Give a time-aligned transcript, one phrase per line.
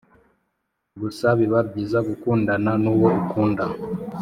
[1.01, 3.65] gusa biba byiza gukundana nuwo ukunda"